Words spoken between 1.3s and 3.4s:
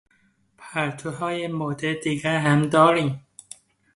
مدل دیگر هم داریم.